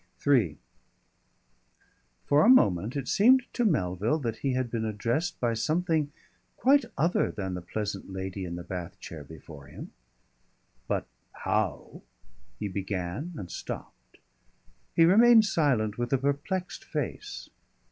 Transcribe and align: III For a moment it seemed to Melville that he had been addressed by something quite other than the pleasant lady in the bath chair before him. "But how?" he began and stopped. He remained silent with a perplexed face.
III 0.25 0.57
For 2.25 2.43
a 2.43 2.49
moment 2.49 2.95
it 2.95 3.07
seemed 3.07 3.43
to 3.53 3.63
Melville 3.63 4.17
that 4.17 4.37
he 4.37 4.53
had 4.53 4.71
been 4.71 4.83
addressed 4.83 5.39
by 5.39 5.53
something 5.53 6.11
quite 6.57 6.85
other 6.97 7.29
than 7.29 7.53
the 7.53 7.61
pleasant 7.61 8.11
lady 8.11 8.43
in 8.43 8.55
the 8.55 8.63
bath 8.63 8.99
chair 8.99 9.23
before 9.23 9.67
him. 9.67 9.91
"But 10.87 11.05
how?" 11.43 12.01
he 12.59 12.67
began 12.67 13.33
and 13.37 13.51
stopped. 13.51 14.17
He 14.95 15.05
remained 15.05 15.45
silent 15.45 15.99
with 15.99 16.11
a 16.13 16.17
perplexed 16.17 16.83
face. 16.83 17.51